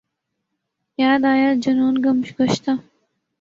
[1.01, 2.73] یاد آیا جنون گم گشتہ